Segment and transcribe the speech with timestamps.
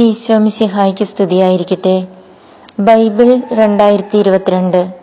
[0.00, 2.06] ഈശോ മിശിഹായ്ക്ക് സ്തുതിയായിരിക്കട്ടെ.
[2.80, 4.94] ബൈബിൾ രണ്ടായിരത്തി ഇരുപത്തിരണ്ട്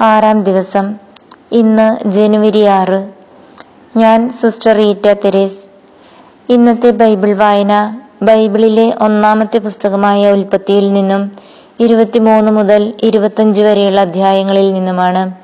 [0.00, 0.94] ആറാം ദിവസം
[1.52, 3.08] ഇന്ന് ജനുവരി ആറ്.
[3.96, 5.62] ഞാൻ സിസ്റ്റർ റീറ്റ തെരേസ്.
[6.48, 11.32] ഇന്നത്തെ ബൈബിൾ വായന ബൈബിളിലെ ഒന്നാമത്തെ പുസ്തകമായ ഉൽപ്പത്തിയിൽ നിന്നും
[11.80, 15.39] ഇരുപത്തിമൂന്ന് മുതൽ ഇരുപത്തഞ്ച് വരെയുള്ള അധ്യായങ്ങളിൽ നിന്നുമാണ്.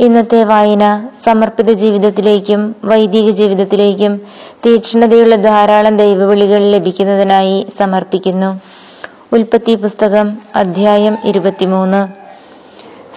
[0.00, 4.20] ഇന്നത്തെ വായന സമർപ്പിത ജീവിതത്തിലേക്കും വൈദിക ജീവിതത്തിലേക്കും
[4.66, 8.60] തീക്ഷ്ണതയുള്ള ധാരാളം ദൈവവിളികൾ ലഭിക്കുന്നതിനായി സമർപ്പിക്കുന്നു.
[9.32, 12.08] ഉൽപ്പത്തി പുസ്തകം അധ്യായം ഇരുപത്തിമൂന്ന്.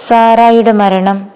[0.07, 1.27] സാറായുടെ മരണം.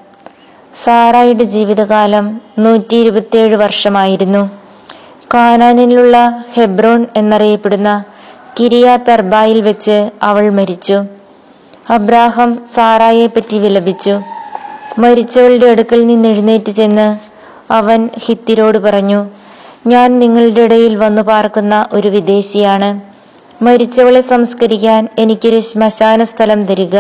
[0.84, 4.50] സാറായുടെ ജീവിതകാലം നൂറ്റി ഇരുപത്തിയേഴ് വർഷമായിരുന്നു.
[5.34, 8.04] കാനാനിലുള്ള ഹെബ്രോൺ എന്നറിയപ്പെടുന്ന
[8.60, 11.04] കിരിയാത്ത് തർബായിൽ വെച്ച് അവൾ മരിച്ചു.
[11.90, 14.20] അബ്രാഹം സാറായെ പറ്റി വിലപിച്ചു.
[14.98, 17.08] മരിച്ചവളുടെ അടുക്കൽ നിന്ന് എഴുന്നേറ്റ് ചെന്ന്
[17.74, 19.26] അവൻ ഹിത്തിരോട് പറഞ്ഞു
[19.88, 22.90] ഞാൻ നിങ്ങളുടെ ഇടയിൽ വന്നു പാർക്കുന്ന ഒരു വിദേശിയാണ്.
[23.64, 26.96] മരിച്ചവളെ സംസ്കരിക്കാൻ എനിക്കൊരു ശ്മശാന സ്ഥലം തരിക.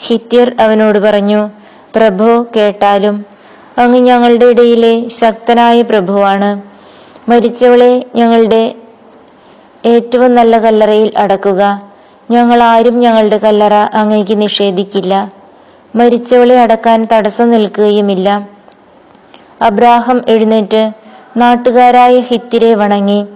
[0.00, 1.40] ഹിത്യർ അവനോട് പറഞ്ഞു
[1.94, 3.24] പ്രഭോ കേട്ടാലും
[3.78, 6.50] അങ്ങ് ഞങ്ങളുടെ ഇടയിലെ ശക്തനായ പ്രഭുവാണ്.
[7.30, 8.74] മരിച്ചവളെ ഞങ്ങളുടെ
[9.86, 11.62] ഏറ്റവും നല്ല കല്ലറയിൽ അടക്കുക.
[12.30, 15.14] ഞങ്ങൾ ആരും ഞങ്ങളുടെ കല്ലറ അങ്ങേക്ക് നിഷേധിക്കില്ല.
[15.94, 18.48] മരിച്ചവളെ അടക്കാൻ തടസ്സം നിൽക്കുകയുമില്ല.
[19.62, 20.92] അബ്രാഹം എഴുന്നേറ്റ്
[21.36, 23.26] നാട്ടുകാരായ ഹിത്തിരെ വണങ്ങി.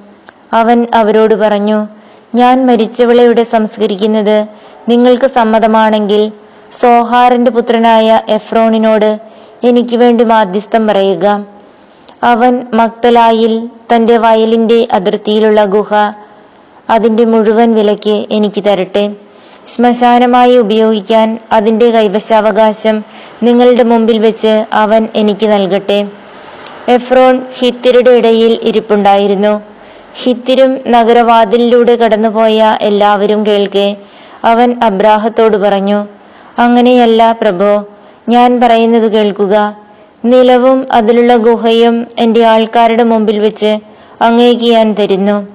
[0.53, 1.89] അവൻ അവരോട് പറഞ്ഞു
[2.35, 4.47] ഞാൻ മരിച്ചവളെ ഇവിടെ സംസ്കരിക്കുന്നത്?
[4.89, 6.33] നിങ്ങൾക്ക് സമ്മതമാണെങ്കിൽ
[6.81, 9.21] സോഹാറിന്റെ പുത്രനായ എഫ്രോണിനോട്
[9.65, 11.47] എനിക്ക് വേണ്ടി മാധ്യസ്ഥം പറയുക.
[12.23, 15.95] അവൻ മക്തലായിൽ തന്റെ വയലിന്റെ അതിർത്തിയിലുള്ള ഗുഹ
[16.91, 19.13] അതിന്റെ മുഴുവൻ വിലയ്ക്ക് എനിക്ക് തരട്ടെ.
[19.67, 23.05] ശ്മശാനമായി ഉപയോഗിക്കാൻ അതിന്റെ കൈവശാവകാശം
[23.43, 26.09] നിങ്ങളുടെ മുമ്പിൽ വെച്ച് അവൻ എനിക്ക് നൽകട്ടെ.
[26.89, 29.61] എഫ്രോൺ ഹിത്തിരുടെ ഇടയിൽ ഇരിപ്പുണ്ടായിരുന്നു.
[30.23, 33.97] ഹിത്തിരും നഗരവാതിലിലൂടെ കടന്നുപോയ എല്ലാവരും കേൾക്കെ.
[34.45, 36.07] അവൻ അബ്രാഹത്തോട് പറഞ്ഞു
[36.59, 37.85] അങ്ങനെയല്ല പ്രഭോ
[38.29, 39.77] ഞാൻ പറയുന്നത് കേൾക്കുക.
[40.25, 43.79] നിലവും അതിലുള്ള ഗുഹയും എന്റെ ആൾക്കാരുടെ മുമ്പിൽ വെച്ച്
[44.23, 45.47] അങ്ങേക്ക് ഞാൻ തരുന്നു.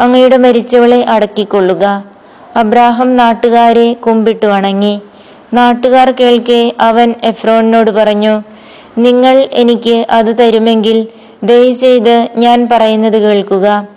[0.00, 2.11] അങ്ങയുടെ മരിച്ചവളെ അടക്കിക്കൊള്ളുക.
[2.56, 5.00] അബ്രാഹം നാട്ടുകാരെ കുമ്പിട്ടു വണങ്ങി.
[5.54, 8.42] നാട്ടുകാർ കേൾക്കെ അവൻ എഫ്രോണിനോട് പറഞ്ഞു
[8.98, 11.06] നിങ്ങൾ എനിക്ക് അത് തരുമെങ്കിൽ
[11.42, 13.88] ദയചെയ്ത് ഞാൻ പറയുന്നത് കേൾക്കുക.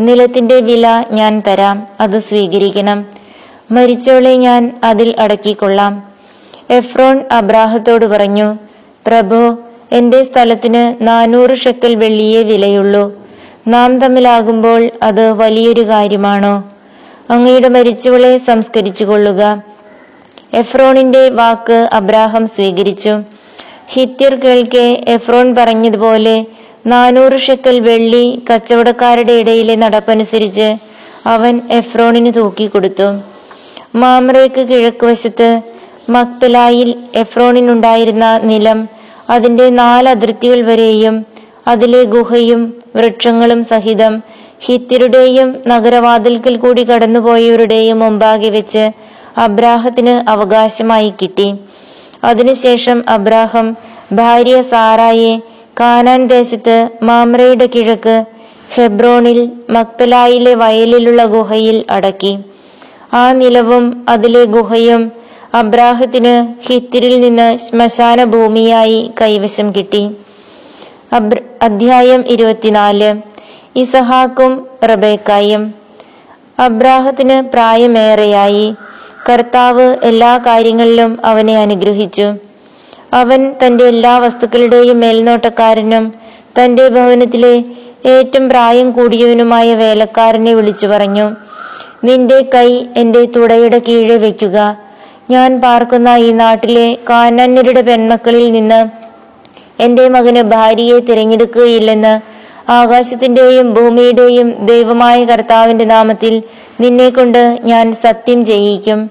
[0.00, 3.06] നിലത്തിന്റെ വില ഞാൻ തരാം അത് സ്വീകരിക്കണം.
[3.70, 6.02] മരിച്ചവളെ ഞാൻ അതിൽ അടക്കിക്കൊള്ളാം.
[6.70, 8.54] എഫ്രോൺ അബ്രാഹത്തോട് പറഞ്ഞു
[9.06, 9.56] പ്രഭു
[9.92, 13.12] എന്റെ സ്ഥലത്തിന് നാനൂറ് ഷെക്കൽ വെള്ളിയേ വിലയുള്ളൂ.
[13.68, 16.64] നാം തമ്മിലാകുമ്പോൾ അത് വലിയൊരു കാര്യമാണോ?
[17.32, 19.42] അങ്ങയുടെ മരിച്ചവളെ സംസ്കരിച്ചു കൊള്ളുക
[20.60, 23.12] എഫ്രോണിന്റെ വാക്ക് അബ്രാഹം സ്വീകരിച്ചു.
[23.92, 26.36] ഹിത്യർ കേൾക്കെ എഫ്രോൺ പറഞ്ഞതുപോലെ
[26.92, 30.68] നാനൂറ് ഷെക്കൽ വെള്ളി കച്ചവടക്കാരുടെ ഇടയിലെ നടപ്പനുസരിച്ച്
[31.34, 33.08] അവൻ എഫ്രോണിന് തൂക്കിക്കൊടുത്തു.
[34.00, 35.48] മാമ്രയ്ക്ക് കിഴക്കുവശത്ത്
[36.08, 38.78] മക്തലായിൽ എഫ്രോണിനുണ്ടായിരുന്ന നിലം
[39.34, 41.16] അതിന്റെ നാല് അതിർത്തികൾ വരെയും
[41.68, 42.60] അതിലെ ഗുഹയും
[42.96, 44.14] വൃക്ഷങ്ങളും സഹിതം
[44.60, 48.84] ഹിത്യരുടെയും നഗരവാതിൽക്കൽ കൂടി കടന്നുപോയവരുടെയും മുമ്പാകെ വെച്ച്
[49.38, 51.54] അബ്രാഹത്തിന് അവകാശമായി കിട്ടി.
[52.24, 53.76] അതിനുശേഷം അബ്രാഹം
[54.12, 55.32] ഭാര്യ സാറായെ
[55.80, 58.16] കാനാൻ ദേശത്ത് മാമ്രയുടെ കിഴക്ക്
[58.74, 59.38] ഹെബ്രോണിൽ
[59.70, 62.38] മക്പലായിലെ വയലിലുള്ള ഗുഹയിൽ അടക്കി.
[63.14, 65.12] ആ നിലവും അതിലെ ഗുഹയും
[65.54, 66.34] അബ്രാഹത്തിന്
[66.66, 70.02] ഹിത്തിരിൽ നിന്ന് ശ്മശാന ഭൂമിയായി കൈവശം കിട്ടി.
[71.12, 73.08] അബ്ര അധ്യായം ഇരുപത്തിനാല്.
[73.76, 75.74] ഇസഹാക്കും റബേക്കായും.
[76.58, 78.74] അബ്രാഹത്തിന് പ്രായമേറെയായി.
[79.28, 82.34] കർത്താവ് എല്ലാ കാര്യങ്ങളിലും അവനെ അനുഗ്രഹിച്ചു.
[83.12, 86.14] അവൻ തന്റെ എല്ലാ വസ്തുക്കളുടെയും മേൽനോട്ടക്കാരനും
[86.58, 87.64] തന്റെ ഭവനത്തിലെ
[88.06, 91.30] ഏറ്റവും പ്രായം കൂടിയവനുമായ വേലക്കാരനെ വിളിച്ചു പറഞ്ഞു
[92.04, 94.76] നിന്റെ കൈ എന്റെ തുടയുടെ കീഴെ വയ്ക്കുക.
[95.30, 98.80] ഞാൻ പാർക്കുന്ന ഈ നാട്ടിലെ കാനന്യരുടെ പെൺമക്കളിൽ നിന്ന്
[99.82, 106.42] എന്റെ മകന് ഭാര്യയെ തിരഞ്ഞെടുക്കുകയില്ലെന്ന് ആകാശത്തിന്റെയും ഭൂമിയുടെയും ദൈവമായ കർത്താവിന്റെ നാമത്തിൽ
[106.80, 109.10] നിന്നെ കൊണ്ട് ഞാൻ സത്യം ചെയ്യിക്കും.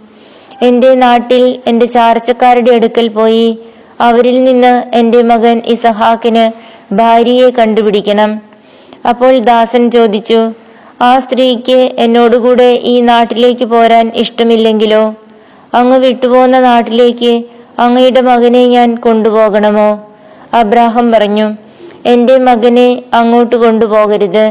[0.61, 3.59] എന്റെ നാട്ടിൽ എന്റെ ചാർച്ചക്കാരുടെ അടുക്കൽ പോയി
[4.01, 6.51] അവരിൽ നിന്ന് എന്റെ മകൻ ഇസഹാക്കിന്
[6.93, 8.41] ഭാര്യയെ കണ്ടുപിടിക്കണം.
[9.09, 10.51] അപ്പോൾ ദാസൻ ചോദിച്ചു
[11.01, 15.13] ആ സ്ത്രീക്ക് എന്നോടുകൂടെ ഈ നാട്ടിലേക്ക് പോരാൻ ഇഷ്ടമില്ലെങ്കിലോ?
[15.73, 17.43] അങ്ങ് വിട്ടുപോകുന്ന നാട്ടിലേക്ക്
[17.79, 20.07] അങ്ങയുടെ മകനെ ഞാൻ കൊണ്ടുപോകണമോ?
[20.53, 21.68] അബ്രാഹം പറഞ്ഞു
[22.05, 24.45] എന്റെ മകനെ അങ്ങോട്ട് കൊണ്ടുപോകരുത്.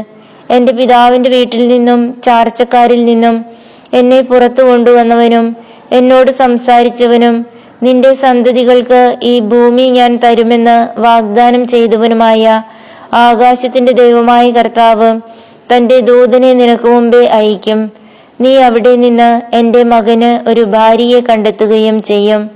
[0.55, 3.45] എന്റെ പിതാവിന്റെ വീട്ടിൽ നിന്നും ചാർച്ചക്കാരിൽ നിന്നും
[3.93, 5.55] എന്നെ പുറത്തു കൊണ്ടുവന്നവനും
[5.91, 7.45] എന്നോട് സംസാരിച്ചവനും
[7.83, 12.63] നിന്റെ സന്തതികൾക്ക് ഈ ഭൂമി ഞാൻ തരുമെന്ന് വാഗ്ദാനം ചെയ്തവനുമായ
[13.11, 15.19] ആകാശത്തിന്റെ ദൈവമായ കർത്താവ്
[15.73, 17.91] തന്റെ ദൂതനെ നിനക്ക് മുമ്പേ അയക്കും
[18.41, 22.49] നീ അവിടെ നിന്ന് എന്റെ മകന് ഒരു ഭാര്യയെ കണ്ടെത്തുകയും ചെയ്യും.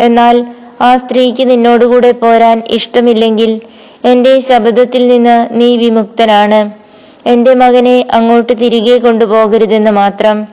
[0.00, 0.44] എന്നാൽ
[0.80, 3.60] ആ സ്ത്രീക്ക് നിന്നോടുകൂടെ പോരാൻ ഇഷ്ടമില്ലെങ്കിൽ
[4.04, 6.70] എന്റെ ശബ്ദത്തിൽ നിന്ന് നീ വിമുക്തനാണ്.
[7.28, 10.48] എന്റെ മകനെ അങ്ങോട്ട് തിരികെ കൊണ്ടുപോകരുതെന്ന് മാത്രം.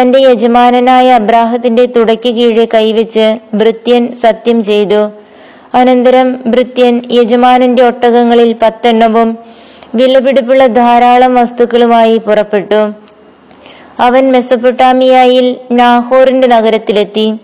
[0.00, 5.10] തന്റെ യജമാനനായ അബ്രാഹത്തിന്റെ തുടയ്ക്ക് കീഴെ കൈവച്ച് ഭൃത്യൻ സത്യം ചെയ്തു.
[5.74, 9.38] അനന്തരം ഭൃത്യൻ യജമാനന്റെ ഒട്ടകങ്ങളിൽ പത്തെണ്ണവും
[9.94, 12.92] വിലപിടിപ്പുള്ള ധാരാളം വസ്തുക്കളുമായി പുറപ്പെട്ടു.
[14.00, 17.34] അവൻ മെസ്സപ്പൊട്ടാമിയായിൽ നാഹോറിന്റെ നഗരത്തിലെത്തി.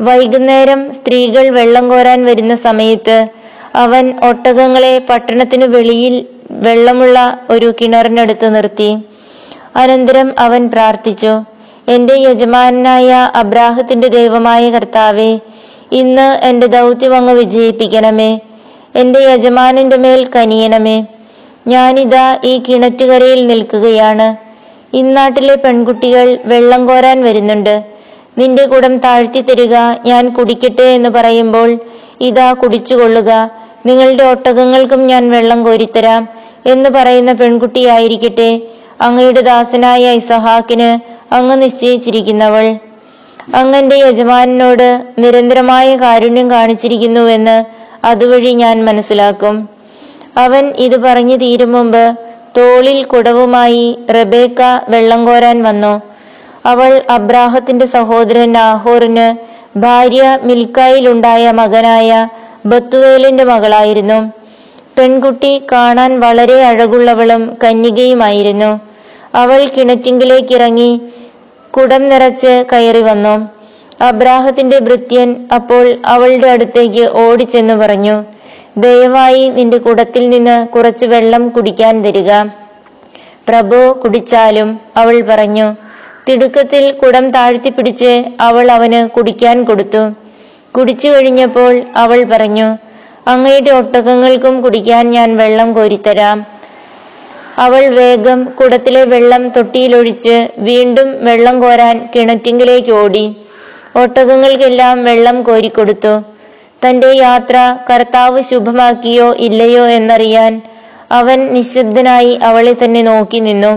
[0.00, 3.28] വൈകുന്നേരം സ്ത്രീകൾ വെള്ളം കോരാൻ വരുന്ന സമയത്ത്
[3.74, 8.98] അവൻ ഒട്ടകങ്ങളെ പട്ടണത്തിനു വെളിയിൽ വെള്ളമുള്ള ഒരു കിണറിനടുത്ത് നിർത്തി.
[9.76, 11.42] അനന്തരം അവൻ പ്രാർത്ഥിച്ചു
[11.88, 15.38] എന്റെ യജമാനായ അബ്രാഹത്തിന്റെ ദൈവമായ കർത്താവെ
[15.92, 18.40] ഇന്ന് എന്റെ ദൗത്യം അങ്ങ് വിജയിപ്പിക്കണമേ.
[18.94, 21.06] എന്റെ യജമാനന്റെ മേൽ കനിയണമേ.
[21.66, 24.36] ഞാനിതാ ഈ കിണറ്റുകരയിൽ നിൽക്കുകയാണ്.
[24.96, 27.82] ഇന്നാട്ടിലെ പെൺകുട്ടികൾ വെള്ളം കോരാൻ വരുന്നുണ്ട്.
[28.38, 29.74] നിന്റെ കുടം താഴ്ത്തി തരിക
[30.04, 31.78] ഞാൻ കുടിക്കട്ടെ എന്ന് പറയുമ്പോൾ
[32.20, 33.50] ഇതാ കുടിച്ചുകൊള്ളുക.
[33.86, 36.28] നിങ്ങളുടെ ഒട്ടകങ്ങൾക്കും ഞാൻ വെള്ളം കോരിത്തരാം
[36.66, 38.62] എന്ന് പറയുന്ന പെൺകുട്ടിയായിരിക്കട്ടെ
[39.00, 40.90] അങ്ങയുടെ ദാസനായ ഇസഹാക്കിന്
[41.34, 42.66] അങ്ങ് നിശ്ചയിച്ചിരിക്കുന്നവൾ.
[43.54, 44.88] അങ്ങന്റെ യജമാനോട്
[45.18, 47.56] നിരന്തരമായ കാരുണ്യം കാണിച്ചിരിക്കുന്നുവെന്ന്
[48.06, 49.68] അതുവഴി ഞാൻ മനസ്സിലാക്കും.
[50.36, 52.04] അവൻ ഇത് പറഞ്ഞു തീരും മുമ്പ്
[52.58, 56.00] തോളിൽ കുടവുമായി റബേക്ക വെള്ളം കോരാൻ വന്നു.
[56.66, 59.26] അവൾ അബ്രാഹത്തിന്റെ സഹോദരൻ നാഹോറിന്
[59.78, 62.28] ഭാര്യ മിൽക്കായിലുണ്ടായ മകനായ
[62.66, 64.18] ബത്തുവേലിന്റെ മകളായിരുന്നു.
[64.98, 68.80] പെൺകുട്ടി കാണാൻ വളരെ അഴകുള്ളവളും കന്യകയുമായിരുന്നു.
[69.34, 71.00] അവൾ കിണറ്റിങ്കിലേക്കിറങ്ങി
[71.70, 73.34] കുടം നിറച്ച് കയറി വന്നു.
[74.00, 78.16] അബ്രാഹത്തിന്റെ ഭൃത്യൻ അപ്പോൾ അവളുടെ അടുത്തേക്ക് ഓടിച്ചെന്ന് പറഞ്ഞു
[78.76, 82.30] ദയവായി നിന്റെ കുടത്തിൽ നിന്ന് കുറച്ച് വെള്ളം കുടിക്കാൻ തരിക.
[83.48, 85.74] പ്രഭു കുടിച്ചാലും അവൾ പറഞ്ഞു.
[86.28, 90.23] തിടുക്കത്തിൽ കുടം താഴ്ത്തിപ്പിടിച്ച് അവൾ അവന് കുടിക്കാൻ കൊടുത്തു.
[90.76, 92.68] കുടിച്ചു കഴിഞ്ഞപ്പോൾ അവൾ പറഞ്ഞു
[93.28, 96.38] അങ്ങയുടെ ഒട്ടകങ്ങൾക്കും കുടിക്കാൻ ഞാൻ വെള്ളം കോരിത്തരാം.
[97.58, 103.24] അവൾ വേഗം കുടത്തിലെ വെള്ളം തൊട്ടിയിലൊഴിച്ച് വീണ്ടും വെള്ളം കോരാൻ കിണറ്റിങ്കിലേക്ക് ഓടി.
[104.02, 106.14] ഒട്ടകങ്ങൾക്കെല്ലാം വെള്ളം കോരിക്കൊടുത്തു.
[106.86, 107.56] തന്റെ യാത്ര
[107.90, 110.54] കർത്താവ് ശുഭമാക്കിയോ ഇല്ലയോ എന്നറിയാൻ
[111.10, 113.72] അവൻ നിശബ്ദനായി അവളെ തന്നെ നോക്കി നിന്നു.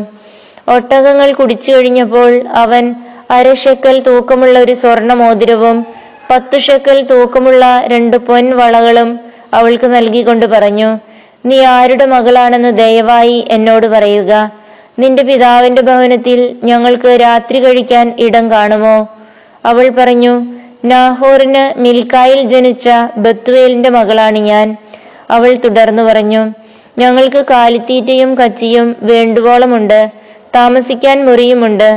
[0.76, 2.32] ഒട്ടകങ്ങൾ കുടിച്ചു കഴിഞ്ഞപ്പോൾ
[2.64, 2.96] അവൻ
[3.32, 5.78] അരശക്കൽ തൂക്കമുള്ള ഒരു സ്വർണ മോതിരവും
[6.32, 9.20] പത്തു ഷെക്കൽ തൂക്കമുള്ള രണ്ട് പൊൻ വളകളും
[9.54, 10.90] അവൾക്ക് നൽകിക്കൊണ്ട് പറഞ്ഞു
[11.46, 14.52] നീ ആരുടെ മകളാണെന്ന് ദയവായി എന്നോട് പറയുക.
[15.00, 19.08] നിന്റെ പിതാവിന്റെ ഭവനത്തിൽ ഞങ്ങൾക്ക് രാത്രി കഴിക്കാൻ ഇടം കാണുമോ?
[19.66, 20.34] അവൾ പറഞ്ഞു
[20.86, 24.78] നാഹോറിന് മിൽക്കായിൽ ജനിച്ച ബത്വേലിന്റെ മകളാണ് ഞാൻ.
[25.30, 26.44] അവൾ തുടർന്നു പറഞ്ഞു
[26.98, 30.12] ഞങ്ങൾക്ക് കാലിത്തീറ്റയും കച്ചിയും വേണ്ടുവോളമുണ്ട്
[30.56, 31.90] താമസിക്കാൻ മുറിയുമുണ്ട്.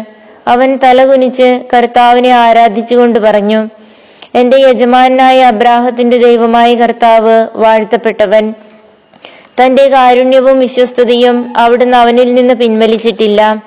[0.48, 3.60] അവൻ തലകുനിച്ച് കർത്താവിനെ ആരാധിച്ചുകൊണ്ട് പറഞ്ഞു
[4.34, 8.54] എന്റെ യജമാനായ അബ്രാഹത്തിന്റെ ദൈവമായ കർത്താവ് വാഴ്ത്തപ്പെട്ടവൻ.
[9.62, 13.64] തന്റെ കാരുണ്യവും വിശ്വസ്തതയും അവിടുന്ന് അവനിൽ നിന്ന് പിൻവലിച്ചിട്ടില്ല.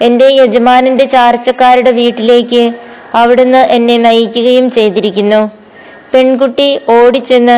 [0.00, 2.72] എന്റെ യജമാനന്റെ ചാർച്ചക്കാരുടെ വീട്ടിലേക്ക്
[3.14, 5.50] അവിടുന്ന് എന്നെ നയിക്കുകയും ചെയ്തിരിക്കുന്നു.
[6.14, 7.56] പെൺകുട്ടി ഓടിച്ചെന്ന്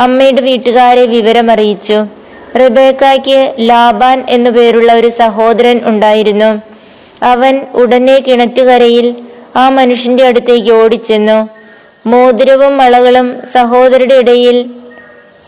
[0.00, 2.06] അമ്മയുടെ വീട്ടുകാരെ വിവരമറിയിച്ചു.
[2.58, 6.62] റിബേക്കായ്ക്ക് ലാബാൻ എന്നു പേരുള്ള ഒരു സഹോദരൻ ഉണ്ടായിരുന്നു.
[7.24, 9.14] അവൻ ഉടനെ കിണറ്റുകരയിൽ
[9.56, 11.55] ആ മനുഷ്യന്റെ അടുത്തേക്ക് ഓടിച്ചെന്നു.
[12.06, 14.70] മോതിരവും വളകളും സഹോദരിയുടെ ഇടയിൽ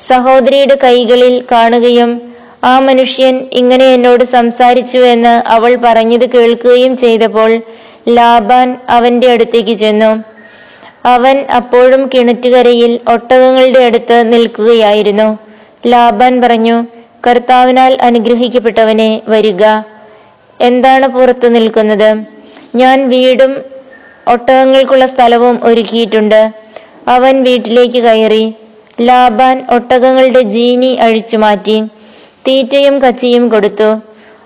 [0.06, 2.34] സഹോദരിയുടെ കൈകളിൽ കാണുകയും
[2.64, 7.60] ആ മനുഷ്യൻ ഇങ്ങനെ എന്നോട് സംസാരിച്ചു എന്ന് അവൾ പറഞ്ഞത് കേൾക്കുകയും ചെയ്തപ്പോൾ
[8.08, 10.24] ലാബാൻ അവന്റെ അടുത്തേക്ക് ചെന്നു.
[11.08, 15.38] അവൻ അപ്പോഴും കിണറ്റുകരയിൽ ഒട്ടകങ്ങളുടെ അടുത്ത് നിൽക്കുകയായിരുന്നു.
[15.86, 16.86] ലാബാൻ പറഞ്ഞു
[17.26, 19.64] കർത്താവിനാൽ അനുഗ്രഹിക്കപ്പെട്ടവനെ വരിക.
[20.60, 22.16] എന്താണ് പുറത്തു നിൽക്കുന്നത്?
[22.74, 23.77] ഞാൻ വീടും
[24.28, 26.52] ഒട്ടകങ്ങൾക്കുള്ള സ്ഥലവും ഒരുക്കിയിട്ടുണ്ട്.
[27.08, 28.54] അവൻ വീട്ടിലേക്ക് കയറി
[29.00, 31.80] ലാബാൻ ഒട്ടകങ്ങളുടെ ജീനി അഴിച്ചു മാറ്റി.
[32.46, 33.88] തീറ്റയും കച്ചിയും കൊടുത്തു.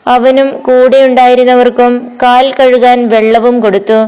[0.06, 3.98] അവനും കൂടെ ഉണ്ടായിരുന്നവർക്കും കാൽ കഴുകാൻ വെള്ളവും കൊടുത്തു.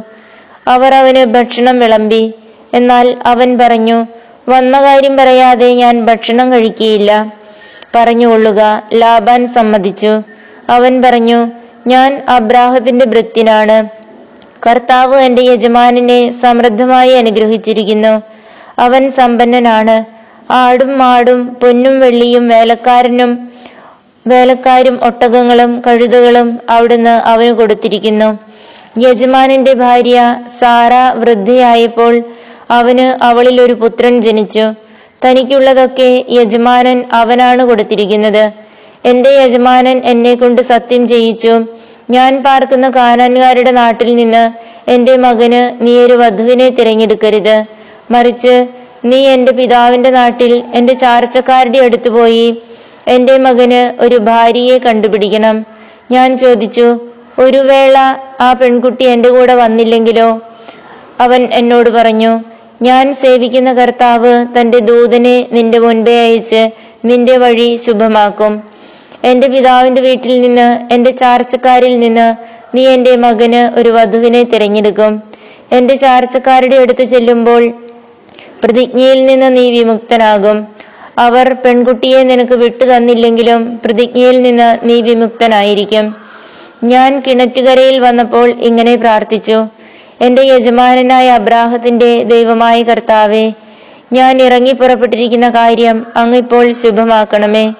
[0.69, 2.35] അവർ അവന് ഭക്ഷണം വിളമ്പി.
[2.75, 4.07] എന്നാൽ അവൻ പറഞ്ഞു
[4.49, 7.11] വന്ന കാര്യം പറയാതെ ഞാൻ ഭക്ഷണം കഴിക്കുകയില്ല.
[7.95, 8.61] പറഞ്ഞുകൊള്ളുക
[8.95, 10.13] ലാബാൻ സമ്മതിച്ചു.
[10.71, 11.51] അവൻ പറഞ്ഞു
[11.87, 14.04] ഞാൻ അബ്രാഹത്തിന്റെ ഭൃത്യനാണ്.
[14.67, 18.23] കർത്താവ് എന്റെ യജമാനനെ സമൃദ്ധമായി അനുഗ്രഹിച്ചിരിക്കുന്നു.
[18.79, 19.97] അവൻ സമ്പന്നനാണ്.
[20.53, 23.31] ആടും മാടും പൊന്നും വെള്ളിയും വേലക്കാരനും
[24.27, 28.29] വേലക്കാരും ഒട്ടകങ്ങളും കഴുതകളും അവിടുന്ന് അവന് കൊടുത്തിരിക്കുന്നു.
[28.99, 30.19] യജമാനന്റെ ഭാര്യ
[30.61, 32.23] സാറ വൃദ്ധയായപ്പോൾ
[32.71, 34.65] അവന് അവളിൽ ഒരു പുത്രൻ ജനിച്ചു.
[35.25, 38.45] തനിക്കുള്ളതൊക്കെ യജമാനൻ അവനാണ് കൊടുത്തിരിക്കുന്നത്.
[39.05, 41.55] എന്റെ യജമാനൻ എന്നെ കൊണ്ട് സത്യം ചെയ്യിച്ചു.
[42.11, 44.51] ഞാൻ പാർക്കുന്ന കാനാൻകാരുടെ നാട്ടിൽ നിന്ന്
[44.91, 47.65] എന്റെ മകന് നീ ഒരു വധുവിനെ തിരഞ്ഞെടുക്കരുത്.
[48.11, 48.67] മറിച്ച്
[49.05, 52.63] നീ എന്റെ പിതാവിന്റെ നാട്ടിൽ എന്റെ ചാർച്ചക്കാരുടെ അടുത്ത് പോയി
[53.09, 55.67] എന്റെ മകന് ഒരു ഭാര്യയെ കണ്ടുപിടിക്കണം.
[56.13, 57.01] ഞാൻ ചോദിച്ചു
[57.39, 57.99] ഒരു വേള
[58.41, 60.41] ആ പെൺകുട്ടി എന്റെ കൂടെ വന്നില്ലെങ്കിലോ?
[61.21, 62.41] അവൻ എന്നോട് പറഞ്ഞു
[62.83, 66.71] ഞാൻ സേവിക്കുന്ന കർത്താവ് തന്റെ ദൂതനെ നിന്റെ മുൻപേ അയച്ച്
[67.05, 68.74] നിന്റെ വഴി ശുഭമാക്കും.
[69.25, 72.35] എന്റെ പിതാവിന്റെ വീട്ടിൽ നിന്ന് എന്റെ ചാർച്ചക്കാരിൽ നിന്ന്
[72.77, 75.23] നീ എന്റെ മകന് ഒരു വധുവിനെ തിരഞ്ഞെടുക്കും.
[75.73, 77.63] എന്റെ ചാർച്ചക്കാരുടെ അടുത്ത് ചെല്ലുമ്പോൾ
[78.65, 80.67] പ്രതിജ്ഞയിൽ നിന്ന് നീ വിമുക്തനാകും.
[81.19, 86.17] അവർ പെൺകുട്ടിയെ നിനക്ക് വിട്ടു തന്നില്ലെങ്കിലും പ്രതിജ്ഞയിൽ നിന്ന് നീ വിമുക്തനായിരിക്കും.
[86.85, 89.67] ഞാൻ കിണറ്റുകരയിൽ വന്നപ്പോൾ ഇങ്ങനെ പ്രാർത്ഥിച്ചു.
[90.21, 93.53] എന്റെ യജമാനനായ അബ്രാഹത്തിന്റെ ദൈവമായ കർത്താവെ
[94.13, 97.73] ഞാൻ ഇറങ്ങി പുറപ്പെട്ടിരിക്കുന്ന കാര്യം അങ്ങിപ്പോൾ ശുഭമാക്കണമേ.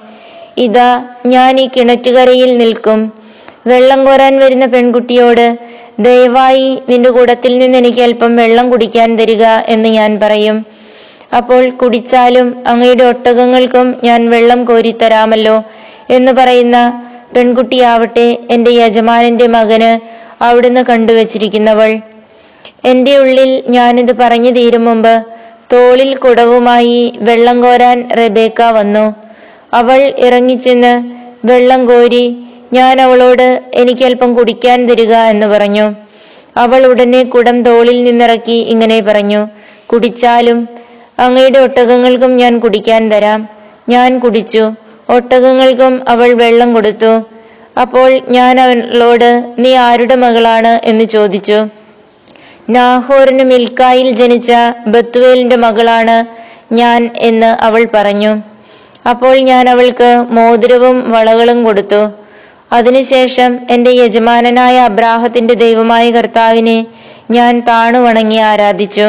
[0.57, 0.89] ഇതാ
[1.35, 3.01] ഞാൻ ഈ കിണറ്റുകരയിൽ നിൽക്കും.
[3.71, 5.47] വെള്ളം കോരാൻ വരുന്ന പെൺകുട്ടിയോട്
[6.07, 9.45] ദയവായി നിന്റെ കൂടത്തിൽ നിന്ന് എനിക്ക് അല്പം വെള്ളം കുടിക്കാൻ തരിക
[9.75, 10.57] എന്ന് ഞാൻ പറയും.
[11.39, 15.57] അപ്പോൾ കുടിച്ചാലും അങ്ങയുടെ ഒട്ടകങ്ങൾക്കും ഞാൻ വെള്ളം കോരിത്തരാമല്ലോ
[16.17, 16.79] എന്ന് പറയുന്ന
[17.35, 19.93] പെൺകുട്ടിയാവട്ടെ എന്റെ യജമാനന്റെ മകന്
[20.47, 21.93] അവിടുന്ന് കണ്ടുവച്ചിരിക്കുന്നവൾ.
[22.91, 25.15] എന്റെ ഉള്ളിൽ ഞാനിത് പറഞ്ഞു തീരും മുമ്പ്
[25.73, 29.05] തോളിൽ കുടവുമായി വെള്ളം കോരാൻ റെബേക്ക വന്നു.
[29.75, 30.95] അവൾ ഇറങ്ങിച്ചെന്ന്
[31.45, 32.25] വെള്ളം കോരി
[32.73, 35.87] ഞാൻ അവളോട് എനിക്ക് അല്പം കുടിക്കാൻ തരിക എന്ന് പറഞ്ഞു.
[36.57, 39.41] അവൾ ഉടനെ കുടം തോളിൽ നിന്നിറക്കി ഇങ്ങനെ പറഞ്ഞു
[39.87, 40.59] കുടിച്ചാലും
[41.19, 43.49] അങ്ങയുടെ ഒട്ടകങ്ങൾക്കും ഞാൻ കുടിക്കാൻ തരാം.
[43.89, 44.65] ഞാൻ കുടിച്ചു
[45.09, 47.13] ഒട്ടകങ്ങൾക്കും അവൾ വെള്ളം കൊടുത്തു.
[47.81, 50.81] അപ്പോൾ ഞാൻ അവളോട് നീ ആരുടെ മകളാണ്?
[50.85, 51.59] എന്ന് ചോദിച്ചു.
[52.71, 54.53] നാഹോറിന് മിൽക്കായിൽ ജനിച്ച
[54.87, 56.17] ബത്തുവേലിന്റെ മകളാണ്
[56.73, 58.33] ഞാൻ എന്ന് അവൾ പറഞ്ഞു.
[59.11, 62.03] അപ്പോൾ ഞാൻ അവൾക്ക് മോതിരവും വളകളും കൊടുത്തു.
[62.73, 66.87] അതിനുശേഷം എന്റെ യജമാനനായ അബ്രാഹത്തിന്റെ ദൈവമായ കർത്താവിനെ
[67.31, 69.07] ഞാൻ താണു വണങ്ങി ആരാധിച്ചു.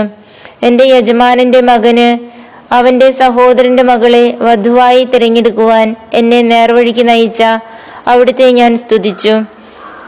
[0.64, 2.10] എന്റെ യജമാനന്റെ മകന്
[2.74, 7.42] അവന്റെ സഹോദരന്റെ മകളെ വധുവായി തിരഞ്ഞെടുക്കുവാൻ എന്നെ നേർവഴിക്ക് നയിച്ച
[8.08, 9.34] അവിടുത്തെ ഞാൻ സ്തുതിച്ചു.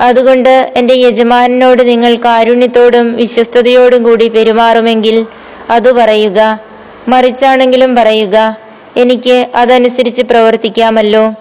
[0.01, 5.17] അതുകൊണ്ട് എന്റെ യജമാനനോട് നിങ്ങൾ കാരുണ്യത്തോടും വിശ്വസ്തയോടും കൂടി പെരുമാറുമെങ്കിൽ
[5.70, 6.39] അത് പറയുക
[7.08, 8.38] മറിച്ചാണെങ്കിലും പറയുക
[8.98, 11.34] എനിക്ക് അതനുസരിച്ച് പ്രവർത്തിക്കാമല്ലോ.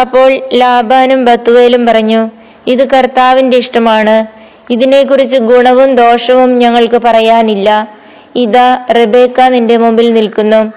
[0.00, 2.30] അപ്പോൾ ലാബാനും ബത്തുവേലും പറഞ്ഞു
[2.66, 4.26] ഇത് കർത്താവിന്റെ ഇഷ്ടമാണ്.
[4.72, 7.88] ഇതിനെക്കുറിച്ച് ഗുണവും ദോഷവും ഞങ്ങൾക്ക് പറയാനില്ല.
[8.36, 10.72] ഇതാ റബേക്ക നിന്റെ മുമ്പിൽ നിൽക്കുന്നു.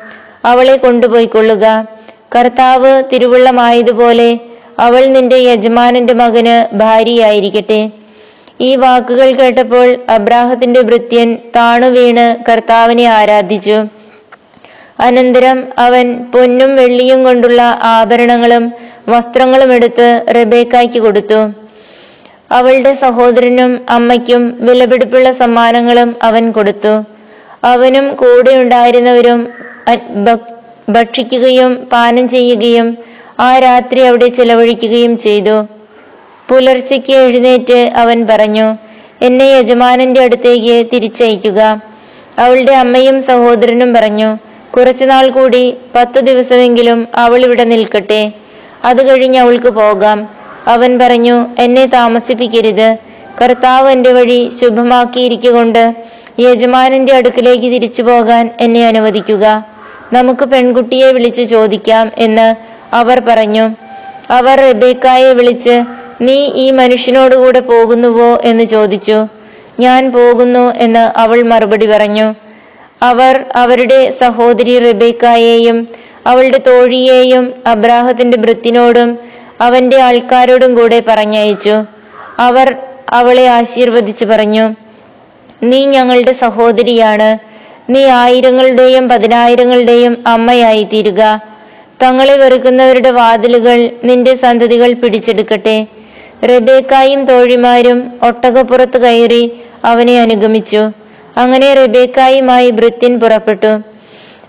[0.46, 1.66] അവളെ കൊണ്ടുപോയിക്കൊള്ളുക.
[2.36, 4.40] കർത്താവ് തിരുവുള്ളമായതുപോലെ
[4.80, 7.92] അവൾ നിന്റെ യജമാനന്റെ മകന് ഭാര്യയായിരിക്കട്ടെ.
[8.62, 13.78] ഈ വാക്കുകൾ കേട്ടപ്പോൾ അബ്രാഹത്തിന്റെ ഭൃത്യൻ താണു വീണ് കർത്താവിനെ ആരാധിച്ചു.
[15.06, 17.62] അനന്തരം അവൻ പൊന്നും വെള്ളിയും കൊണ്ടുള്ള
[17.96, 18.66] ആഭരണങ്ങളും
[19.10, 21.40] വസ്ത്രങ്ങളും എടുത്ത് റബേക്കായ്ക്ക് കൊടുത്തു.
[22.58, 26.94] അവളുടെ സഹോദരനും അമ്മയ്ക്കും വിലപിടിപ്പുള്ള സമ്മാനങ്ങളും അവൻ കൊടുത്തു.
[27.72, 29.40] അവനും കൂടെ ഉണ്ടായിരുന്നവരും
[30.96, 32.88] ഭക്ഷിക്കുകയും പാനം ചെയ്യുകയും
[33.48, 35.58] ആ രാത്രി അവിടെ ചെലവഴിക്കുകയും ചെയ്തു.
[36.50, 38.68] പുലർച്ചയ്ക്ക് എഴുന്നേറ്റ് അവൻ പറഞ്ഞു
[39.28, 41.60] എന്നെ യജമാനന്റെ അടുത്തേക്ക് തിരിച്ചയക്കുക.
[42.44, 44.30] അവളുടെ അമ്മയും സഹോദരനും പറഞ്ഞു
[44.78, 48.32] കുറച്ചുനാൾ കൂടി പത്തു ദിവസമെങ്കിലും അവൾ ഇവിടെ നിൽക്കട്ടെ.
[48.86, 50.30] അത് കഴിഞ്ഞ് അവൾക്ക് പോകാം.
[50.68, 52.98] അവൻ പറഞ്ഞു എന്നെ താമസിപ്പിക്കരുത്.
[53.42, 55.96] കർത്താവ് എന്റെ വഴി ശുഭമാക്കിയിരിക്കൊണ്ട്
[56.40, 59.66] യജമാനന്റെ അടുക്കിലേക്ക് തിരിച്ചു പോകാൻ എന്നെ അനുവദിക്കുക.
[60.14, 62.56] നമുക്ക് പെൺകുട്ടിയെ വിളിച്ചു ചോദിക്കാം എന്ന്
[62.96, 63.76] അവർ പറഞ്ഞു.
[64.30, 65.84] അവർ റെബേക്കായെ വിളിച്ച്
[66.22, 68.40] നീ ഈ മനുഷ്യനോടുകൂടെ പോകുന്നുവോ?
[68.44, 69.28] എന്ന് ചോദിച്ചു.
[69.80, 72.51] ഞാൻ പോകുന്നു എന്ന് അവൾ മറുപടി പറഞ്ഞു.
[73.04, 75.88] അവർ അവരുടെ സഹോദരി റിബേക്കായെയും
[76.28, 79.18] അവളുടെ തോഴിയെയും അബ്രാഹത്തിന്റെ ഭൃത്തിനോടും
[79.62, 81.76] അവന്റെ ആൾക്കാരോടും കൂടെ പറഞ്ഞയച്ചു.
[82.40, 82.76] അവർ
[83.10, 84.66] അവളെ ആശീർവദിച്ചു പറഞ്ഞു
[85.64, 87.30] നീ ഞങ്ങളുടെ സഹോദരിയാണ്.
[87.90, 91.22] നീ ആയിരങ്ങളുടെയും പതിനായിരങ്ങളുടെയും അമ്മയായി തീരുക
[92.04, 95.78] തങ്ങളെ വെറുക്കുന്നവരുടെ വാതിലുകൾ നിന്റെ സന്തതികൾ പിടിച്ചെടുക്കട്ടെ.
[96.50, 99.44] റെബേക്കായും തോഴിമാരും ഒട്ടകപ്പുറത്ത് കയറി
[99.86, 101.01] അവനെ അനുഗമിച്ചു.
[101.38, 103.82] അങ്ങനെ റിബേക്കായുമായി ഭൃത്യൻ പുറപ്പെട്ടു.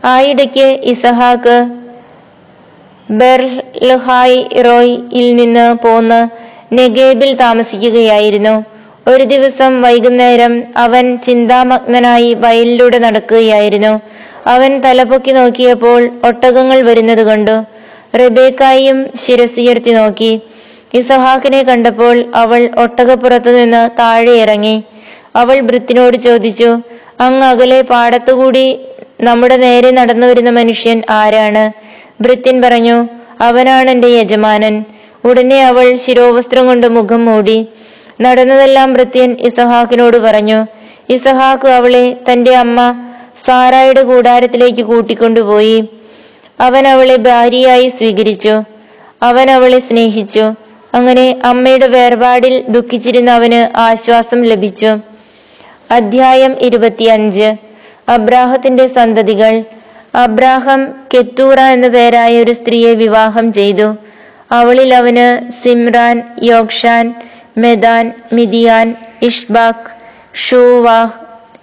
[0.04, 1.70] ആയിടയ്ക്ക് ഇസഹാക്ക്
[3.10, 6.28] ബെർഹായ് റോയിൽ നിന്ന് പോന്ന്
[6.74, 8.64] നെഗേബിൽ താമസിക്കുകയായിരുന്നു.
[9.10, 14.00] ഒരു ദിവസം വൈകുന്നേരം അവൻ ചിന്താമഗ്നനായി വയലിലൂടെ നടക്കുകയായിരുന്നു.
[14.46, 17.64] അവൻ തലപൊക്കി നോക്കിയപ്പോൾ ഒട്ടകങ്ങൾ വരുന്നത് കണ്ടു.
[18.16, 20.40] റിബേക്കായും ശിരസുയർത്തി നോക്കി.
[20.94, 24.82] ഇസഹാക്കിനെ കണ്ടപ്പോൾ അവൾ ഒട്ടകപ്പുറത്തു നിന്ന് താഴെ ഇറങ്ങി.
[25.36, 26.70] അവൾ ഭൃത്തിനോട് ചോദിച്ചു
[27.20, 28.78] അങ്ങ് അകലെ പാടത്തുകൂടി
[29.20, 31.64] നമ്മുടെ നേരെ നടന്നു വരുന്ന മനുഷ്യൻ ആരാണ്?
[32.22, 33.08] ഭൃത്യൻ പറഞ്ഞു
[33.40, 34.84] അവനാണ് എന്റെ യജമാനൻ.
[35.24, 37.66] ഉടനെ അവൾ ശിരോവസ്ത്രം കൊണ്ട് മുഖം മൂടി.
[38.20, 40.66] നടന്നതെല്ലാം ഭൃത്യൻ ഇസഹാക്കിനോട് പറഞ്ഞു
[41.08, 42.78] ഇസഹാക്ക് അവളെ തന്റെ അമ്മ
[43.46, 45.88] സാറായുടെ കൂടാരത്തിലേക്ക് കൂട്ടിക്കൊണ്ടുപോയി.
[46.60, 48.62] അവൻ അവളെ ഭാര്യയായി സ്വീകരിച്ചു.
[49.22, 50.44] അവൻ അവളെ സ്നേഹിച്ചു.
[50.94, 55.12] അങ്ങനെ അമ്മയുടെ വേർപാടിൽ ദുഃഖിച്ചിരുന്ന അവന് ആശ്വാസം ലഭിച്ചു.
[55.92, 57.54] അധ്യായം ഇരുപത്തിയഞ്ച്.
[58.08, 59.64] അബ്രാഹത്തിന്റെ സന്തതികൾ.
[60.14, 60.80] അബ്രാഹം
[61.14, 63.96] കെത്തൂറ എന്ന പേരായ ഒരു സ്ത്രീയെ വിവാഹം ചെയ്തു.
[64.52, 67.14] അവളിൽ അവന് സിംറാൻ യോക്ഷാൻ
[67.58, 69.90] മെദാൻ മിതിയാൻ ഇഷ്ബാഖ്
[70.49, 71.12] ഷൂവാഹ്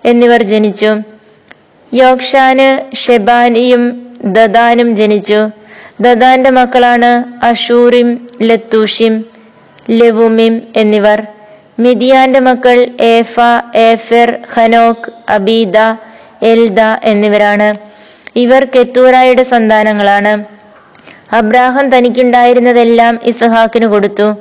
[0.07, 0.91] എന്നിവർ ജനിച്ചു.
[1.93, 3.83] യോക്ഷാന് ഷെബാനിയും
[4.25, 5.39] ദദാനും ജനിച്ചു.
[6.01, 7.11] ദദാന്റെ മക്കളാണ്
[7.45, 9.25] അഷൂറിം ലത്തൂഷിം
[9.89, 11.19] ലെവുമിം എന്നിവർ.
[11.79, 13.35] മിതിയാന്റെ മക്കൾ ഏഫ
[13.75, 15.77] ഏഫെർ ഹനോക് അബീദ
[16.41, 17.73] എൽദ എന്നിവരാണ്.
[18.35, 20.33] ഇവർ കെത്തൂറായുടെ സന്താനങ്ങളാണ്.
[21.35, 24.35] അബ്രാഹം തനിക്കുണ്ടായിരുന്നതെല്ലാം ഇസഹാക്കിന് കൊടുത്തു.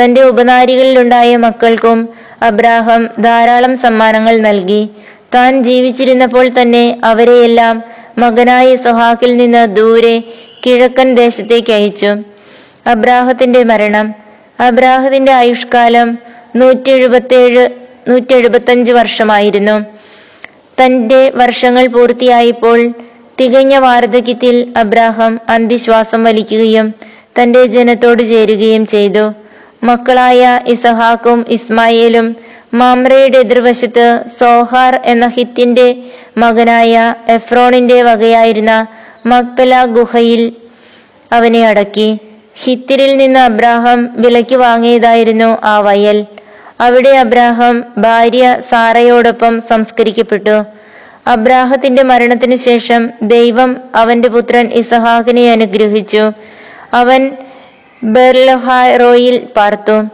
[0.00, 2.08] തന്റെ ഉപനാരികളിലുണ്ടായ മക്കൾക്കും
[2.42, 4.88] അബ്രാഹം ധാരാളം സമ്മാനങ്ങൾ നൽകി.
[5.34, 7.82] താൻ ജീവിച്ചിരുന്നപ്പോൾ തന്നെ അവരെയെല്ലാം
[8.18, 10.22] മകനായ ഇസഹാക്കിൽ നിന്ന് ദൂരെ
[10.66, 12.10] കിഴക്കൻ ദേശത്തേക്ക് അയച്ചു.
[12.86, 14.14] അബ്രാഹത്തിന്റെ മരണം.
[14.60, 16.18] അബ്രാഹത്തിന്റെ ആയുഷ്കാലം
[16.54, 17.62] നൂറ്റി എഴുപത്തേഴ്
[18.08, 19.76] നൂറ്റി എഴുപത്തഞ്ച് വർഷമായിരുന്നു.
[20.80, 22.78] തന്റെ വർഷങ്ങൾ പൂർത്തിയായപ്പോൾ
[23.40, 26.94] തികഞ്ഞ വാർദ്ധക്യത്തിൽ അബ്രാഹം അന്തിശ്വാസം വലിക്കുകയും
[27.38, 29.24] തന്റെ ജനത്തോട് ചേരുകയും ചെയ്തു.
[29.84, 32.36] മക്കളായ ഇസഹാക്കും ഇസ്മായേലും
[32.74, 34.06] മാമ്രയുടെ എതിർവശത്ത്
[34.40, 35.88] സോഹാർ എന്ന ഹിത്തിന്റെ
[36.38, 38.72] മകനായ എഫ്രോണിന്റെ വകയായിരുന്ന
[39.26, 40.42] മക്പല ഗുഹയിൽ
[41.32, 42.08] അവനെ അടക്കി.
[42.62, 46.18] ഹിത്തിരിൽ നിന്ന് അബ്രാഹം വിലയ്ക്ക് വാങ്ങിയതായിരുന്നു ആ വയൽ.
[46.80, 50.64] അവിടെ അബ്രാഹം ഭാര്യ സാറയോടൊപ്പം സംസ്കരിക്കപ്പെട്ടു.
[51.26, 56.32] അബ്രാഹത്തിന്റെ മരണത്തിനു ശേഷം ദൈവം അവന്റെ പുത്രൻ ഇസഹാക്കിനെ അനുഗ്രഹിച്ചു.
[56.94, 57.30] അവൻ
[58.04, 60.04] ബെർലഹാറോയിൽ പാർത്തു.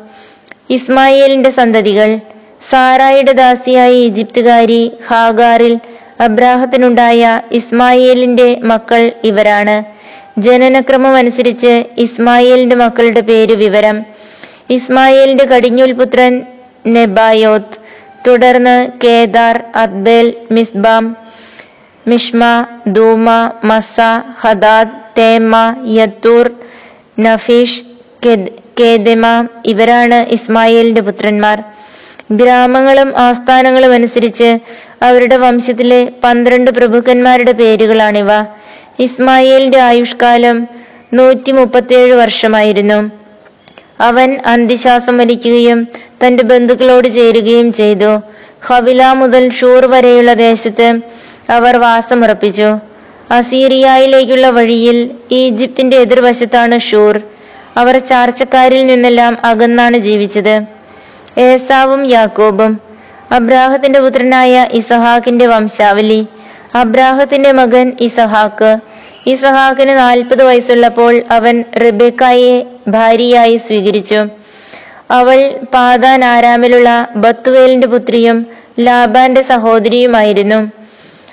[0.70, 2.20] ഇസ്മായിലിന്റെ സന്തതികൾ.
[2.70, 5.80] സാറായുടെ ദാസിയായ ഈജിപ്തുകാരി ഹാഗാറിൽ
[6.20, 9.84] അബ്രാഹത്തിനുണ്ടായ ഇസ്മായിലിന്റെ മക്കൾ ഇവരാണ്.
[10.40, 14.04] ജനനക്രമം അനുസരിച്ച് ഇസ്മായേലിന്റെ മക്കളുടെ പേര് വിവരം.
[14.70, 16.42] ഇസ്മായേലിന്റെ കടിഞ്ഞൂൽ പുത്രൻ
[16.86, 17.78] നെബായോത്ത്
[18.26, 21.16] തുടർന്ന് Kedar Adbeel Mibsam
[22.08, 23.96] Mishma Dumah Massa
[24.40, 26.50] Hadad Tema Jetur
[27.20, 27.82] Naphish
[28.80, 29.26] Kedemah
[29.66, 31.58] ഇവരാണ് ഇസ്മായേലിന്റെ പുത്രന്മാർ.
[32.32, 34.58] ഗ്രാമങ്ങളും ആസ്ഥാനങ്ങളും അനുസരിച്ച്
[35.02, 38.30] അവരുടെ വംശത്തിലെ പന്ത്രണ്ട് പ്രഭുക്കന്മാരുടെ പേരുകളാണിവ.
[38.98, 40.68] ഇസ്മായിലിന്റെ ആയുഷ്കാലം
[41.14, 43.19] നൂറ്റി മുപ്പത്തിയേഴ് വർഷമായിരുന്നു.
[44.00, 45.88] അവൻ അന്തിശ്വാസം വലിക്കുകയും
[46.26, 48.20] തന്റെ ബന്ധുക്കളോട് ചേരുകയും ചെയ്തു.
[48.66, 50.88] ഹവില മുതൽ ഷൂർ വരെയുള്ള ദേശത്ത്
[51.50, 52.68] അവർ വാസമുറപ്പിച്ചു.
[53.30, 57.20] അസീറിയയിലേക്കുള്ള വഴിയിൽ ഈജിപ്തിന്റെ എതിർവശത്താണ് ഷൂർ.
[57.76, 60.54] അവർ ചാർച്ചക്കാരിൽ നിന്നെല്ലാം അകന്നാണ് ജീവിച്ചത്.
[61.38, 62.80] ഏസാവും യാക്കോബും
[63.30, 66.26] അബ്രാഹത്തിന്റെ പുത്രനായ ഇസഹാക്കിന്റെ വംശാവലി
[66.74, 68.70] അബ്രാഹത്തിന്റെ മകൻ ഇസഹാക്ക്
[69.26, 74.26] ഇസഹാക്കിന് നാൽപ്പത് വയസ്സുള്ളപ്പോൾ അവൻ റിബേക്കായെ ഭാര്യയായി സ്വീകരിച്ചു.
[75.10, 78.46] അവൾ പാതാൻ ആരാമിലുള്ള ബത്തുവേലിന്റെ പുത്രിയും
[78.80, 80.70] ലാബാന്റെ സഹോദരിയുമായിരുന്നു.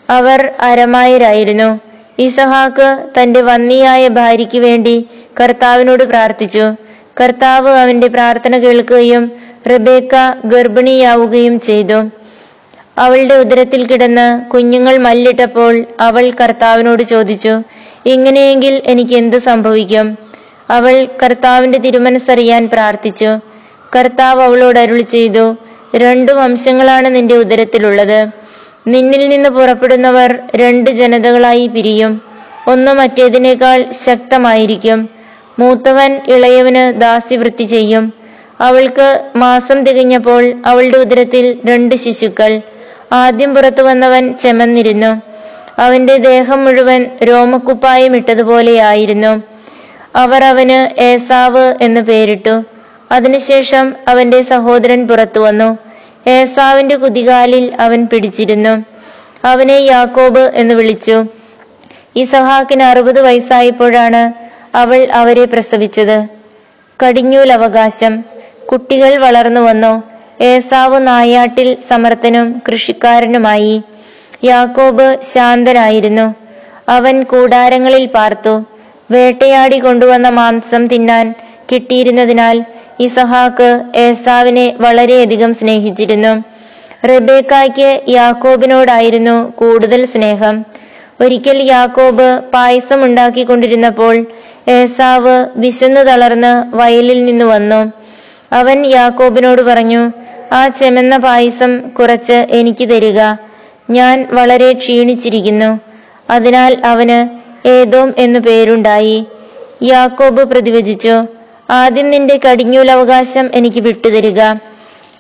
[0.10, 1.80] അവർ അരമായരായിരുന്നു.
[2.20, 5.08] ഇസഹാക്ക് തന്റെ വന്നിയായ ഭാര്യയ്ക്ക് വേണ്ടി
[5.40, 6.76] കർത്താവിനോട് പ്രാർത്ഥിച്ചു.
[7.22, 9.32] കർത്താവ് അവന്റെ പ്രാർത്ഥന കേൾക്കുകയും
[9.70, 12.10] റിബേക്ക ഗർഭിണിയാവുകയും ചെയ്തു.
[12.98, 17.62] അവളുടെ ഉദരത്തിൽ കിടന്ന് കുഞ്ഞുങ്ങൾ മല്ലിട്ടപ്പോൾ അവൾ കർത്താവിനോട് ചോദിച്ചു
[18.08, 20.18] ഇങ്ങനെയെങ്കിൽ എനിക്ക് എന്ത് സംഭവിക്കും?
[20.70, 23.40] അവൾ കർത്താവിന്റെ തിരുമനസ്സറിയാൻ പ്രാർത്ഥിച്ചു.
[23.96, 25.58] കർത്താവ് അവളോട് അരുളി ചെയ്തു
[25.96, 28.20] രണ്ടു വംശങ്ങളാണ് നിന്റെ ഉദരത്തിലുള്ളത്.
[28.88, 32.22] നിന്നിൽ നിന്ന് പുറപ്പെടുന്നവർ രണ്ട് ജനതകളായി പിരിയും.
[32.68, 35.10] ഒന്ന് മറ്റേതിനേക്കാൾ ശക്തമായിരിക്കും.
[35.60, 38.14] മൂത്തവൻ ഇളയവന് ദാസ്യവൃത്തി ചെയ്യും.
[38.62, 42.62] അവൾക്ക് മാസം തികഞ്ഞപ്പോൾ അവളുടെ ഉദരത്തിൽ രണ്ട് ശിശുക്കൾ.
[43.14, 45.37] ആദ്യം പുറത്തു വന്നവൻ ചെമന്നിരുന്നു.
[45.78, 49.44] അവന്റെ ദേഹം മുഴുവൻ രോമക്കുപ്പായം ഇട്ടതുപോലെയായിരുന്നു.
[50.16, 52.64] അവർ അവന് ഏസാവ് എന്ന് പേരിട്ടു.
[53.12, 55.78] അതിനുശേഷം അവന്റെ സഹോദരൻ പുറത്തു വന്നു.
[56.28, 58.84] ഏസാവിന്റെ കുതികാലിൽ അവൻ പിടിച്ചിരുന്നു.
[59.46, 61.26] അവനെ യാക്കോബ് എന്ന് വിളിച്ചു.
[62.16, 64.34] ഇസഹാക്കിന് അറുപത് വയസ്സായപ്പോഴാണ്
[64.78, 66.28] അവൾ അവരെ പ്രസവിച്ചത്.
[67.06, 68.24] കടിഞ്ഞൂൽ അവകാശം
[68.72, 70.04] കുട്ടികൾ വളർന്നു വന്നു.
[70.44, 73.84] ഏസാവ് നായാട്ടിൽ സമർത്ഥനും കൃഷിക്കാരനുമായി.
[74.44, 76.36] യാക്കോബ് ശാന്തനായിരുന്നു.
[76.90, 78.66] അവൻ കൂടാരങ്ങളിൽ പാർത്തു.
[79.12, 81.36] വേട്ടയാടി കൊണ്ടുവന്ന മാംസം തിന്നാൻ
[81.72, 82.66] കിട്ടിയിരുന്നതിനാൽ
[83.00, 86.44] ഇസഹാക്ക് ഏസാവിനെ വളരെയധികം സ്നേഹിച്ചിരുന്നു.
[87.08, 90.66] റബേക്കായ്ക്ക് യാക്കോബിനോടായിരുന്നു കൂടുതൽ സ്നേഹം.
[91.22, 94.26] ഒരിക്കൽ യാക്കോബ് പായസം ഉണ്ടാക്കിക്കൊണ്ടിരുന്നപ്പോൾ
[94.68, 97.92] ഏസാവ് വിശന്നു തളർന്ന് വയലിൽ നിന്ന് വന്നു.
[98.54, 100.12] അവൻ യാക്കോബിനോട് പറഞ്ഞു
[100.54, 103.47] ആ ചെമന്ന പായസം കുറച്ച് എനിക്ക് തരിക.
[103.90, 105.80] ഞാൻ വളരെ ക്ഷീണിച്ചിരിക്കുന്നു.
[106.30, 107.20] അതിനാൽ അവന്
[107.68, 109.26] ഏതോം എന്നു പേരുണ്ടായി.
[109.84, 111.16] യാക്കോബ് പ്രതിവചിച്ചു
[111.70, 114.42] ആദ്യം നിന്റെ കടിഞ്ഞൂലവകാശം എനിക്ക് വിട്ടുതരിക.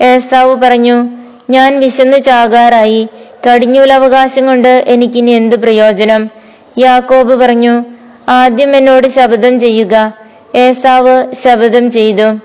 [0.02, 1.10] ഏസാവ് പറഞ്ഞു
[1.50, 3.08] ഞാൻ വിശന്ന് ചാകാറായി.
[3.46, 6.30] കടിഞ്ഞൂലവകാശം കൊണ്ട് എനിക്കിനി എന്ത് പ്രയോജനം?
[6.78, 7.86] യാക്കോബ് പറഞ്ഞു
[8.30, 10.14] ആദ്യം എന്നോട് ശപഥം ചെയ്യുക.
[10.56, 12.40] ഏസാവ് ശപഥം ചെയ്തു.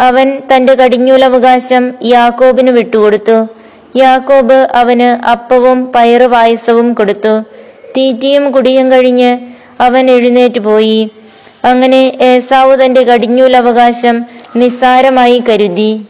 [0.00, 3.61] അവൻ തന്റെ കടിഞ്ഞൂലവകാശം യാക്കോബിന് വിട്ടുകൊടുത്തു.
[3.96, 7.42] യാക്കോബ് അവന് അപ്പവും പയറു പായസവും കൊടുത്തു.
[7.96, 9.38] തീറ്റിയും കുടിയും കഴിഞ്ഞ്
[9.80, 11.10] അവൻ എഴുന്നേറ്റ് പോയി.
[11.64, 14.26] അങ്ങനെ ഏസാവു തന്റെ കടിഞ്ഞൂലവകാശം
[14.56, 16.00] നിസ്സാരമായി കരുതി.